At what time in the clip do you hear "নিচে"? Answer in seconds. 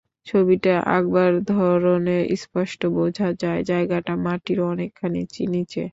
5.53-5.83